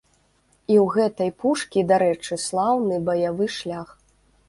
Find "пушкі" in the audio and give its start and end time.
1.45-1.85